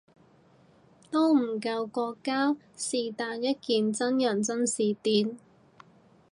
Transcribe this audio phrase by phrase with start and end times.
[1.11, 5.37] 都唔夠國家是但一件真人真事癲